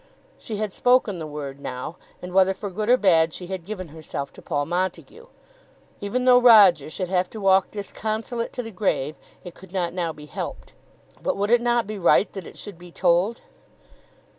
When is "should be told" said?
12.57-13.41